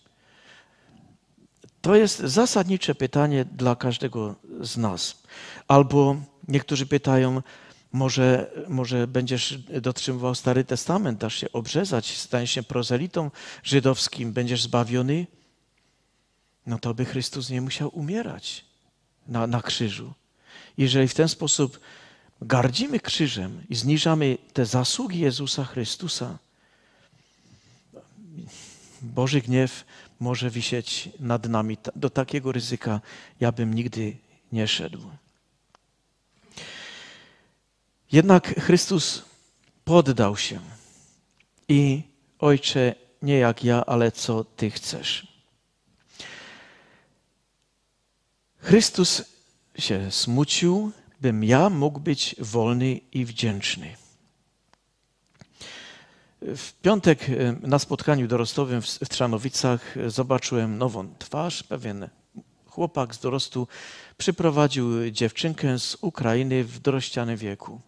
To 1.82 1.95
jest 1.95 2.19
zasadnicze 2.19 2.95
pytanie 2.95 3.45
dla 3.45 3.76
każdego 3.76 4.36
z 4.62 4.78
nas. 4.78 5.24
Albo 5.67 6.15
niektórzy 6.47 6.86
pytają, 6.86 7.41
może, 7.91 8.52
może 8.67 9.08
będziesz 9.08 9.58
dotrzymywał 9.82 10.36
Stary 10.36 10.63
Testament, 10.63 11.19
dasz 11.19 11.36
się 11.36 11.52
obrzezać, 11.52 12.17
staniesz 12.17 12.52
się 12.52 12.63
prozelitą 12.63 13.32
żydowskim, 13.63 14.34
będziesz 14.34 14.62
zbawiony? 14.62 15.28
No 16.65 16.80
to 16.80 16.93
by 16.93 17.06
Chrystus 17.06 17.49
nie 17.49 17.62
musiał 17.62 17.89
umierać 17.89 18.65
na, 19.28 19.47
na 19.47 19.62
krzyżu. 19.62 20.13
Jeżeli 20.78 21.08
w 21.08 21.13
ten 21.13 21.30
sposób 21.30 21.80
gardzimy 22.41 22.99
krzyżem 22.99 23.63
i 23.69 23.76
zniżamy 23.76 24.38
te 24.54 24.65
zasługi 24.65 25.19
Jezusa 25.19 25.65
Chrystusa, 25.65 26.38
Boży 29.02 29.41
gniew 29.41 29.86
może 30.19 30.49
wisieć 30.49 31.10
nad 31.19 31.49
nami. 31.49 31.78
Do 31.95 32.10
takiego 32.10 32.52
ryzyka 32.52 33.02
ja 33.39 33.52
bym 33.52 33.73
nigdy 33.73 34.17
nie 34.52 34.67
szedł. 34.67 34.99
Jednak 38.12 38.60
Chrystus 38.60 39.23
poddał 39.86 40.38
się 40.38 40.60
i 41.67 42.02
Ojcze, 42.39 42.95
nie 43.21 43.38
jak 43.38 43.63
ja, 43.63 43.86
ale 43.86 44.12
co 44.12 44.43
Ty 44.43 44.71
chcesz. 44.71 45.33
Chrystus 48.63 49.23
się 49.78 50.12
smucił, 50.12 50.91
bym 51.21 51.43
ja 51.43 51.69
mógł 51.69 51.99
być 51.99 52.36
wolny 52.39 52.99
i 53.12 53.26
wdzięczny. 53.26 53.95
W 56.41 56.73
piątek 56.82 57.30
e, 57.30 57.56
na 57.62 57.80
spotkaniu 57.80 58.28
dorostowym 58.28 58.82
w 58.82 59.10
Trzanowicach 59.10 59.95
zobaczyłem 60.08 60.78
nową 60.78 61.15
twarz. 61.19 61.63
Pewien 61.63 62.10
chłopak 62.65 63.15
z 63.15 63.19
dorostu 63.19 63.67
przyprowadził 64.17 65.12
dziewczynkę 65.12 65.80
z 65.80 65.97
Ukrainy 66.02 66.63
w 66.63 66.80
dorościanym 66.80 67.38
wieku. 67.38 67.82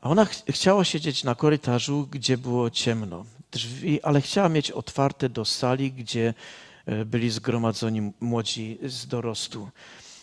A 0.00 0.10
ona 0.10 0.24
ch 0.24 0.42
chciała 0.50 0.84
siedzieć 0.84 1.24
na 1.24 1.34
korytarzu, 1.34 2.08
gdzie 2.10 2.38
było 2.38 2.70
ciemno, 2.70 3.24
drzwi, 3.52 4.02
ale 4.02 4.20
chciała 4.20 4.48
mieć 4.48 4.70
otwarte 4.70 5.28
do 5.28 5.44
sali, 5.44 5.92
gdzie 5.92 6.28
e, 6.28 6.71
byli 7.06 7.30
zgromadzeni 7.30 8.12
młodzi 8.20 8.78
z 8.82 9.06
dorostu. 9.06 9.68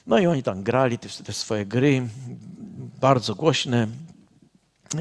No 0.08 0.20
i 0.20 0.28
oni 0.28 0.44
tam 0.44 0.64
grali 0.64 0.98
te, 1.00 1.34
swoje 1.34 1.66
gry, 1.66 2.08
bardzo 3.02 3.36
głośne. 3.36 3.88
E, 4.96 5.00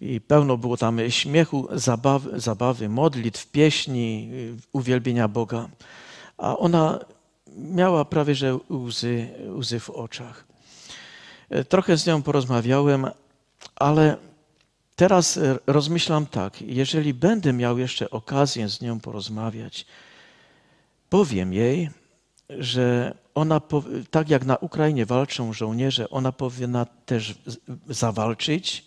I 0.00 0.20
pełno 0.20 0.56
było 0.56 0.76
tam 0.76 0.98
śmiechu, 1.08 1.68
zabawy, 1.72 2.40
zabawy, 2.40 2.88
modlitw, 2.88 3.46
pieśni, 3.46 4.30
uwielbienia 4.72 5.28
Boga. 5.28 5.68
A 6.38 6.56
ona 6.56 6.98
miała 7.56 8.04
prawie 8.04 8.34
że 8.34 8.58
łzy, 8.70 9.28
łzy 9.58 9.80
w 9.80 9.90
oczach. 9.90 10.44
E, 11.50 11.64
trochę 11.64 11.96
z 11.96 12.06
nią 12.06 12.22
porozmawiałem, 12.22 13.06
ale 13.76 14.16
teraz 14.96 15.36
e, 15.36 15.58
rozmyślam 15.66 16.26
tak, 16.26 16.62
jeżeli 16.62 17.14
będę 17.14 17.52
miał 17.52 17.78
jeszcze 17.78 18.10
okazję 18.10 18.68
z 18.68 18.80
nią 18.80 19.00
porozmawiać, 19.00 19.86
powiem 21.10 21.52
jej, 21.52 21.90
że 22.48 23.14
ona, 23.34 23.60
tak 24.10 24.30
jak 24.30 24.44
na 24.44 24.56
Ukrainie 24.56 25.06
walczą 25.06 25.52
żołnierze, 25.52 26.10
ona 26.10 26.32
powinna 26.32 26.84
też 26.84 27.34
zawalczyć. 27.88 28.84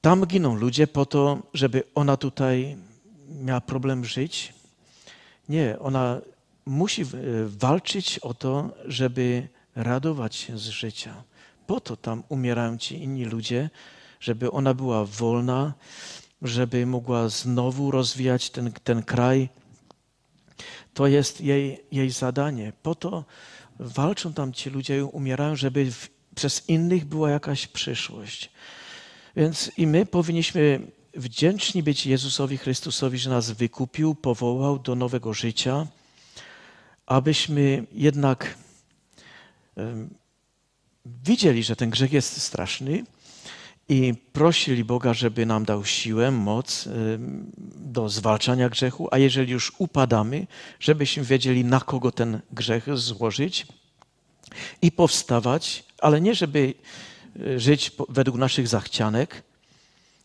Tam 0.00 0.26
giną 0.26 0.54
ludzie 0.54 0.86
po 0.86 1.06
to, 1.06 1.42
żeby 1.54 1.82
ona 1.94 2.16
tutaj 2.16 2.76
miała 3.28 3.60
problem 3.60 4.04
żyć. 4.04 4.54
Nie, 5.48 5.78
ona 5.78 6.20
musi 6.66 7.04
walczyć 7.46 8.18
o 8.18 8.34
to, 8.34 8.70
żeby 8.84 9.48
radować 9.74 10.36
się 10.36 10.58
z 10.58 10.62
życia. 10.62 11.24
Po 11.66 11.80
to 11.80 11.96
tam 11.96 12.22
umierają 12.28 12.78
ci 12.78 13.02
inni 13.02 13.24
ludzie, 13.24 13.70
żeby 14.20 14.50
ona 14.50 14.74
była 14.74 15.04
wolna, 15.04 15.72
żeby 16.42 16.86
mogła 16.86 17.28
znowu 17.28 17.90
rozwijać 17.90 18.50
ten, 18.50 18.72
ten 18.72 19.02
kraj. 19.02 19.48
To 20.94 21.06
jest 21.06 21.40
jej, 21.40 21.84
jej 21.92 22.10
zadanie. 22.10 22.72
Po 22.82 22.94
to 22.94 23.24
walczą 23.78 24.32
tam 24.32 24.52
ci 24.52 24.70
ludzie 24.70 25.04
umierają, 25.04 25.56
żeby 25.56 25.90
w, 25.90 26.08
przez 26.34 26.68
innych 26.68 27.04
była 27.04 27.30
jakaś 27.30 27.66
przyszłość. 27.66 28.50
Więc 29.36 29.72
i 29.76 29.86
my 29.86 30.06
powinniśmy 30.06 30.80
wdzięczni 31.14 31.82
być 31.82 32.06
Jezusowi 32.06 32.58
Chrystusowi, 32.58 33.18
że 33.18 33.30
nas 33.30 33.50
wykupił, 33.50 34.14
powołał 34.14 34.78
do 34.78 34.94
nowego 34.94 35.34
życia, 35.34 35.86
abyśmy 37.06 37.86
jednak 37.92 38.58
widzieli, 41.06 41.64
że 41.64 41.76
ten 41.76 41.90
grzech 41.90 42.12
jest 42.12 42.42
straszny 42.42 43.04
i 43.92 44.14
prosili 44.14 44.84
Boga, 44.84 45.14
żeby 45.14 45.46
nam 45.46 45.64
dał 45.64 45.84
siłę, 45.84 46.30
moc 46.30 46.88
do 47.76 48.08
zwalczania 48.08 48.68
grzechu, 48.68 49.08
a 49.10 49.18
jeżeli 49.18 49.52
już 49.52 49.72
upadamy, 49.78 50.46
żebyśmy 50.80 51.24
wiedzieli, 51.24 51.64
na 51.64 51.80
kogo 51.80 52.12
ten 52.12 52.40
grzech 52.52 52.98
złożyć 52.98 53.66
i 54.82 54.92
powstawać, 54.92 55.84
ale 55.98 56.20
nie 56.20 56.34
żeby 56.34 56.74
e, 57.40 57.60
żyć 57.60 57.92
według 58.08 58.36
naszych 58.36 58.68
zachcianek, 58.68 59.42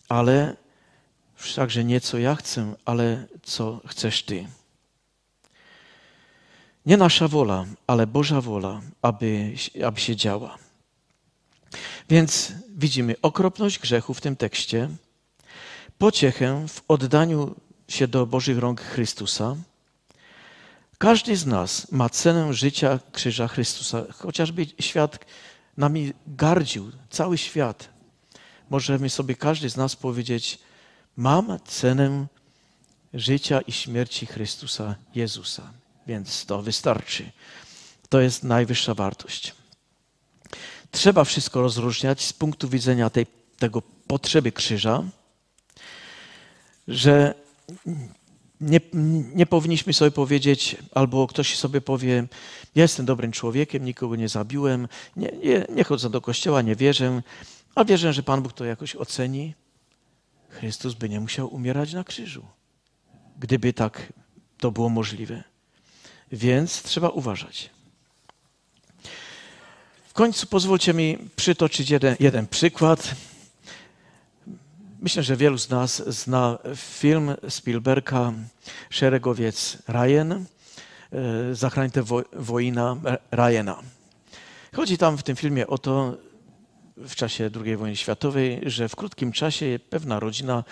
ale 0.10 0.56
wszakże 1.36 1.84
nie 1.84 2.01
co 2.01 2.17
ja 2.17 2.36
chcę, 2.36 2.75
ale 2.86 3.27
co 3.43 3.82
chcesz 3.86 4.23
Ty. 4.23 4.47
Nie 6.86 6.97
nasza 6.97 7.27
wola, 7.27 7.65
ale 7.88 8.08
Boża 8.08 8.41
wola, 8.41 8.82
aby, 9.01 9.53
aby 9.86 9.99
się 9.99 10.15
działa. 10.15 10.66
Więc 12.10 12.51
widzimy 12.77 13.15
okropność 13.21 13.80
grzechu 13.80 14.13
w 14.13 14.21
tym 14.21 14.36
tekście, 14.36 14.89
pociechę 15.97 16.67
w 16.67 16.82
oddaniu 16.88 17.56
się 17.88 18.08
do 18.08 18.25
Bożych 18.25 18.58
rąk 18.58 18.82
Chrystusa. 18.82 19.56
Każdy 20.97 21.36
z 21.38 21.45
nas 21.45 21.91
ma 21.91 22.10
cenę 22.10 22.53
życia 22.53 22.99
krzyża 23.12 23.47
Chrystusa, 23.47 24.03
chociażby 24.13 24.65
świat 24.80 25.25
nami 25.77 26.13
gardził, 26.27 26.91
cały 27.10 27.38
świat. 27.38 27.89
Możemy 28.69 29.10
sobie 29.10 29.36
każdy 29.36 29.69
z 29.69 29.77
nas 29.77 29.95
powiedzieć: 29.95 30.60
Mam 31.17 31.60
cenę 31.65 32.27
życia 33.13 33.62
i 33.62 33.71
śmierci 33.71 34.25
Chrystusa 34.25 34.95
Jezusa, 35.15 35.73
więc 36.08 36.45
to 36.45 36.62
wystarczy. 36.62 37.32
To 38.10 38.21
jest 38.21 38.43
najwyższa 38.43 38.93
wartość 38.93 39.53
trzeba 40.91 41.23
wszystko 41.23 41.62
rozróżniać 41.62 42.21
z 42.21 42.34
punktu 42.34 42.69
widzenia 42.69 43.10
tej, 43.10 43.28
tego 43.60 43.82
potrzeby 43.82 44.52
krzyża, 44.52 45.04
że 46.88 47.34
nie, 48.62 48.80
nie 49.36 49.45
powinniśmy 49.45 49.93
sobie 49.93 50.12
powiedzieć, 50.12 50.76
albo 50.95 51.28
ktoś 51.28 51.58
sobie 51.58 51.82
powie, 51.82 52.28
ja 52.76 52.82
jestem 52.82 53.06
dobrym 53.06 53.32
człowiekiem, 53.32 53.86
nikogo 53.86 54.15
nie 54.15 54.30
zabiłem, 54.30 54.88
nie, 55.15 55.32
nie, 55.43 55.65
nie 55.69 55.84
chodzę 55.84 56.10
do 56.10 56.21
kościoła, 56.21 56.62
nie 56.62 56.76
wierzę, 56.76 57.21
a 57.76 57.86
wierzę, 57.86 58.13
że 58.13 58.23
Pan 58.23 58.41
Bóg 58.41 58.54
to 58.54 58.65
jakoś 58.65 58.95
oceni. 58.95 59.54
Chrystus 60.50 60.93
by 60.93 61.10
nie 61.10 61.19
musiał 61.19 61.47
umierać 61.47 61.93
na 61.93 62.04
krzyżu, 62.04 62.45
gdyby 63.39 63.73
tak 63.73 64.13
to 64.58 64.71
było 64.71 64.89
możliwe. 64.89 65.43
Więc 66.32 66.84
trzeba 66.84 67.10
uważać 67.10 67.76
końcu 70.17 70.47
pozwólcie 70.47 70.93
mi 70.93 71.17
przytoczyć 71.36 71.89
jeden, 71.89 72.15
jeden 72.19 72.47
przykład. 72.47 73.15
Myślę, 74.99 75.23
że 75.23 75.38
wielu 75.38 75.58
z 75.58 75.69
nas 75.69 76.03
zna 76.08 76.58
film 76.75 77.36
Spielberga 77.49 78.34
Szeregowiec 78.89 79.77
Ryan, 79.88 80.32
e, 80.32 80.45
Zachrańte 81.56 82.03
wojna 82.34 82.97
Ryana. 83.32 83.80
Chodzi 84.75 84.97
tam 84.97 85.17
w 85.17 85.23
tym 85.23 85.36
filmie 85.36 85.67
o 85.67 85.77
to, 85.77 86.17
w 86.97 87.15
czasie 87.15 87.49
II 87.65 87.77
wojny 87.77 87.95
światowej, 87.95 88.62
że 88.65 88.89
w 88.89 88.95
krótkim 88.95 89.32
czasie 89.32 89.80
pewna 89.89 90.19
rodzina 90.19 90.63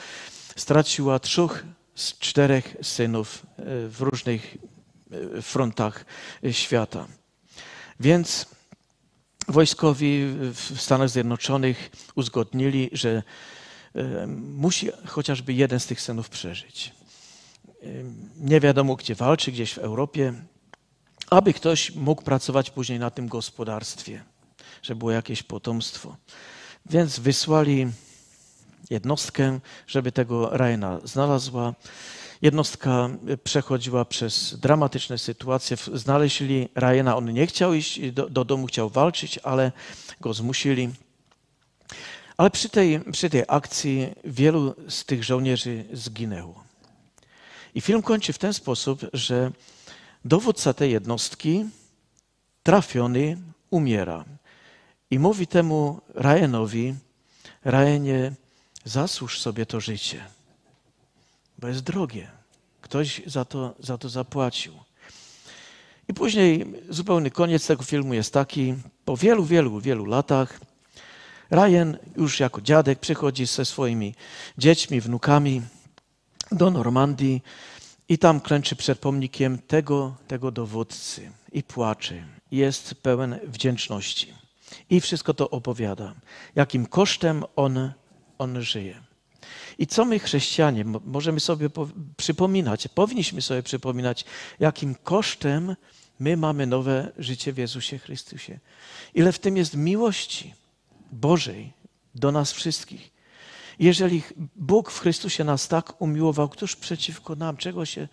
straciła 0.55 1.19
trzech 1.19 1.65
z 1.95 2.19
czterech 2.19 2.75
synów 2.81 3.45
e, 3.57 3.63
w 3.89 4.01
różnych 4.01 4.57
e, 5.37 5.41
frontach 5.41 6.05
świata. 6.51 7.07
Więc 7.99 8.54
wojskowi 9.47 10.25
w 10.53 10.81
Stanach 10.81 11.09
Zjednoczonych 11.09 11.89
uzgodnili, 12.15 12.89
że 12.91 13.23
e, 13.95 14.27
musi 14.27 14.89
chociażby 15.07 15.53
jeden 15.53 15.79
z 15.79 15.85
tych 15.85 16.01
synów 16.01 16.29
przeżyć. 16.29 16.93
E, 17.83 17.87
nie 18.37 18.59
wiadomo 18.59 18.95
gdzie 18.95 19.15
walczy, 19.15 19.51
gdzieś 19.51 19.73
w 19.73 19.77
Europie, 19.77 20.33
aby 21.29 21.53
ktoś 21.53 21.95
mógł 21.95 22.21
pracować 22.21 22.69
później 22.69 22.99
na 22.99 23.09
tym 23.09 23.27
gospodarstwie, 23.27 24.23
żeby 24.81 24.99
było 24.99 25.11
jakieś 25.11 25.43
potomstwo. 25.43 26.15
Więc 26.85 27.19
wysłali 27.19 27.87
jednostkę, 28.89 29.59
żeby 29.87 30.11
tego 30.11 30.57
Ryana 30.57 30.99
znalazła. 31.03 31.73
Jednostka 32.45 33.09
przechodziła 33.43 34.05
przez 34.05 34.59
dramatyczne 34.59 35.17
sytuacje. 35.17 35.77
Znaleźli 35.93 36.69
Ryana, 36.75 37.17
on 37.17 37.33
nie 37.33 37.47
chciał 37.47 37.73
iść 37.73 38.11
do, 38.11 38.29
do 38.29 38.45
domu, 38.45 38.67
chciał 38.67 38.89
walczyć, 38.89 39.39
ale 39.43 39.71
go 40.21 40.33
zmusili. 40.33 40.89
Ale 42.37 42.49
przy 42.49 42.69
tej, 42.69 42.99
przy 43.11 43.29
tej 43.29 43.43
akcji 43.47 44.13
wielu 44.23 44.75
z 44.89 45.05
tych 45.05 45.23
żołnierzy 45.23 45.85
zginęło. 45.93 46.63
I 47.75 47.81
film 47.81 48.01
kończy 48.01 48.33
w 48.33 48.37
ten 48.37 48.53
sposób, 48.53 49.01
że 49.13 49.51
dowódca 50.25 50.73
tej 50.73 50.91
jednostki, 50.91 51.65
trafiony, 52.63 53.37
umiera. 53.69 54.25
I 55.11 55.19
mówi 55.19 55.47
temu 55.47 56.01
Ryanowi, 56.15 56.95
Ryanie, 57.63 58.31
zasłuż 58.83 59.41
sobie 59.41 59.65
to 59.65 59.79
życie 59.79 60.35
bo 61.59 61.67
jest 61.67 61.81
drogie. 61.81 62.31
Ktoś 62.81 63.21
za 63.25 63.45
to, 63.45 63.75
za 63.79 63.97
to 63.97 64.09
zapłacił. 64.09 64.73
I 66.07 66.13
później 66.13 66.65
zupełny 66.89 67.31
koniec 67.31 67.67
tego 67.67 67.83
filmu 67.83 68.13
jest 68.13 68.33
taki, 68.33 68.75
po 69.05 69.17
wielu, 69.17 69.45
wielu, 69.45 69.79
wielu 69.79 70.05
latach 70.05 70.59
Ryan 71.51 71.97
już 72.17 72.39
jako 72.39 72.61
dziadek 72.61 72.99
przychodzi 72.99 73.45
ze 73.45 73.65
swoimi 73.65 74.15
dziećmi, 74.57 75.01
wnukami 75.01 75.61
do 76.51 76.71
Normandii 76.71 77.43
i 78.09 78.17
tam 78.17 78.39
klęczy 78.39 78.75
przed 78.75 78.99
pomnikiem 78.99 79.57
tego, 79.57 80.15
tego 80.27 80.51
dowódcy 80.51 81.31
i 81.51 81.63
płacze. 81.63 82.23
Jest 82.51 82.95
pełen 82.95 83.39
wdzięczności. 83.43 84.33
I 84.89 85.01
wszystko 85.01 85.33
to 85.33 85.49
opowiada, 85.49 86.13
jakim 86.55 86.85
kosztem 86.85 87.43
on, 87.55 87.91
on 88.37 88.61
żyje. 88.61 89.03
I 89.77 89.87
co 89.87 90.05
my, 90.05 90.19
chrześcijanie, 90.19 90.85
możemy 91.05 91.39
sobie 91.39 91.69
przypominać, 92.17 92.87
powinniśmy 92.87 93.41
sobie 93.41 93.63
przypominać, 93.63 94.25
jakim 94.59 94.95
kosztem 94.95 95.75
my 96.19 96.37
mamy 96.37 96.67
nowe 96.67 97.11
życie 97.17 97.53
w 97.53 97.57
Jezusie 97.57 97.97
Chrystusie. 97.97 98.59
Ile 99.13 99.31
w 99.31 99.39
tym 99.39 99.57
jest 99.57 99.75
miłości 99.75 100.53
Bożej 101.11 101.73
do 102.15 102.31
nas 102.31 102.51
wszystkich. 102.51 103.11
Jeżeli 103.79 104.23
Bóg 104.55 104.91
w 104.91 104.99
Chrystusie 104.99 105.43
nas 105.43 105.67
tak 105.67 106.01
umiłował, 106.01 106.49
któż 106.49 106.75
przeciwko 106.75 107.35
nam? 107.35 107.57
Czego 107.57 107.85
się 107.85 108.07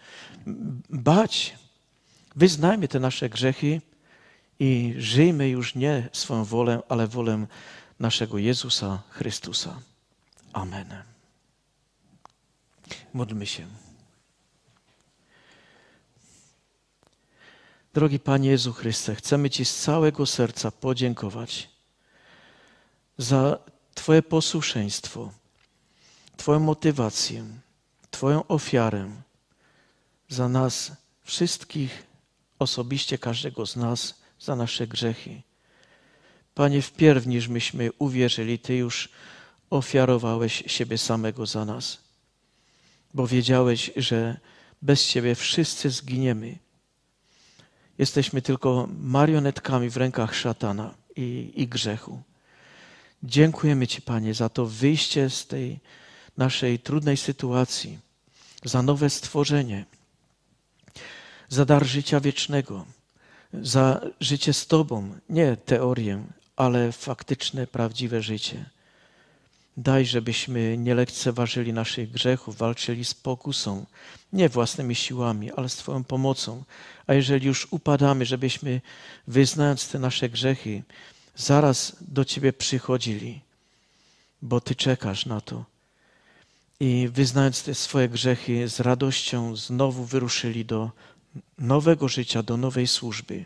bać? 0.90 1.54
Wyznajmy 2.36 2.88
te 2.88 3.00
nasze 3.00 3.28
grzechy 3.28 3.80
i 4.58 4.94
żyjmy 4.98 5.48
już 5.48 5.74
nie 5.74 6.08
swoją 6.12 6.44
wolę, 6.44 6.82
ale 6.88 7.06
wolę 7.06 7.46
naszego 8.00 8.38
Jezusa 8.38 9.02
Chrystusa. 9.10 9.80
Amen. 10.52 11.11
Módlmy 13.14 13.46
się. 13.46 13.66
Drogi 17.94 18.18
Panie 18.18 18.50
Jezu 18.50 18.72
Chryste, 18.72 19.14
chcemy 19.14 19.50
Ci 19.50 19.64
z 19.64 19.76
całego 19.76 20.26
serca 20.26 20.70
podziękować 20.70 21.68
za 23.18 23.58
Twoje 23.94 24.22
posłuszeństwo, 24.22 25.32
Twoją 26.36 26.60
motywację, 26.60 27.44
Twoją 28.10 28.46
ofiarę 28.46 29.10
za 30.28 30.48
nas 30.48 30.92
wszystkich, 31.22 32.06
osobiście 32.58 33.18
każdego 33.18 33.66
z 33.66 33.76
nas, 33.76 34.14
za 34.40 34.56
nasze 34.56 34.86
grzechy. 34.86 35.42
Panie, 36.54 36.82
wpierw 36.82 37.26
niż 37.26 37.48
myśmy 37.48 37.90
uwierzyli, 37.98 38.58
Ty 38.58 38.76
już 38.76 39.08
ofiarowałeś 39.70 40.64
siebie 40.66 40.98
samego 40.98 41.46
za 41.46 41.64
nas 41.64 42.01
bo 43.14 43.26
wiedziałeś, 43.26 43.90
że 43.96 44.36
bez 44.82 45.08
Ciebie 45.08 45.34
wszyscy 45.34 45.90
zginiemy. 45.90 46.58
Jesteśmy 47.98 48.42
tylko 48.42 48.88
marionetkami 49.00 49.90
w 49.90 49.96
rękach 49.96 50.34
szatana 50.34 50.94
i, 51.16 51.52
i 51.56 51.68
grzechu. 51.68 52.22
Dziękujemy 53.22 53.86
Ci, 53.86 54.02
Panie, 54.02 54.34
za 54.34 54.48
to 54.48 54.66
wyjście 54.66 55.30
z 55.30 55.46
tej 55.46 55.80
naszej 56.36 56.78
trudnej 56.78 57.16
sytuacji, 57.16 57.98
za 58.64 58.82
nowe 58.82 59.10
stworzenie, 59.10 59.84
za 61.48 61.64
dar 61.64 61.86
życia 61.86 62.20
wiecznego, 62.20 62.86
za 63.52 64.00
życie 64.20 64.52
z 64.52 64.66
Tobą, 64.66 65.14
nie 65.28 65.56
teorię, 65.56 66.24
ale 66.56 66.92
faktyczne, 66.92 67.66
prawdziwe 67.66 68.22
życie. 68.22 68.70
Daj, 69.76 70.06
żebyśmy 70.06 70.78
nie 70.78 70.94
lekceważyli 70.94 71.72
naszych 71.72 72.10
grzechów, 72.10 72.56
walczyli 72.56 73.04
z 73.04 73.14
pokusą, 73.14 73.86
nie 74.32 74.48
własnymi 74.48 74.94
siłami, 74.94 75.52
ale 75.52 75.68
z 75.68 75.76
Twoją 75.76 76.04
pomocą. 76.04 76.64
A 77.06 77.14
jeżeli 77.14 77.46
już 77.46 77.68
upadamy, 77.70 78.26
żebyśmy, 78.26 78.80
wyznając 79.26 79.88
te 79.88 79.98
nasze 79.98 80.28
grzechy, 80.28 80.82
zaraz 81.36 81.96
do 82.00 82.24
Ciebie 82.24 82.52
przychodzili. 82.52 83.40
bo 84.42 84.60
Ty 84.60 84.74
czekasz 84.74 85.26
na 85.26 85.40
to. 85.40 85.64
I 86.80 87.08
wyznając 87.12 87.62
te 87.62 87.74
swoje 87.74 88.08
grzechy, 88.08 88.68
z 88.68 88.80
radością 88.80 89.56
znowu 89.56 90.04
wyruszyli 90.04 90.64
do 90.64 90.90
nowego 91.58 92.08
życia, 92.08 92.42
do 92.42 92.56
nowej 92.56 92.86
służby. 92.86 93.44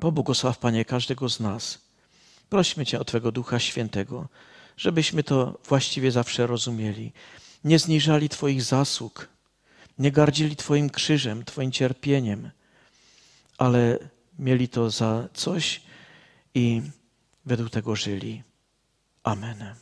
Pobłogosław, 0.00 0.58
Panie, 0.58 0.84
każdego 0.84 1.28
z 1.28 1.40
nas. 1.40 1.89
Prośmy 2.50 2.86
Cię 2.86 3.00
o 3.00 3.04
Twego 3.04 3.32
Ducha 3.32 3.58
Świętego, 3.58 4.28
żebyśmy 4.76 5.22
to 5.22 5.58
właściwie 5.68 6.12
zawsze 6.12 6.46
rozumieli. 6.46 7.12
Nie 7.64 7.78
zniżali 7.78 8.28
Twoich 8.28 8.62
zasług, 8.62 9.28
nie 9.98 10.12
gardzili 10.12 10.56
Twoim 10.56 10.90
krzyżem, 10.90 11.44
Twoim 11.44 11.72
cierpieniem, 11.72 12.50
ale 13.58 13.98
mieli 14.38 14.68
to 14.68 14.90
za 14.90 15.28
coś 15.34 15.80
i 16.54 16.82
według 17.46 17.70
tego 17.70 17.96
żyli. 17.96 18.42
Amen. 19.22 19.79